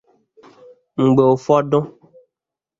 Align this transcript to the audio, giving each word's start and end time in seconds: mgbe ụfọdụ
mgbe 1.03 1.23
ụfọdụ 1.33 1.79